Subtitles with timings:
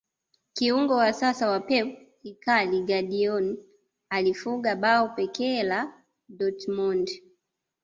[0.53, 1.87] kiungo wa sasa wa pep
[2.23, 3.57] ikaly gundagon
[4.09, 6.03] alifunga bao pekee la
[6.37, 7.07] dortmond